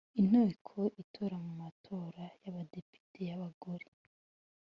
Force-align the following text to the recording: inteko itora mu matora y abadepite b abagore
inteko 0.21 0.77
itora 1.03 1.35
mu 1.45 1.51
matora 1.61 2.23
y 2.41 2.45
abadepite 2.49 3.17
b 3.25 3.27
abagore 3.35 3.85